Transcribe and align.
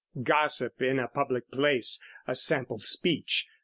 Gossip 0.23 0.81
in 0.81 0.97
a 0.97 1.07
public 1.07 1.51
place, 1.51 2.01
a 2.25 2.33
sample 2.33 2.79
speech. 2.79 3.47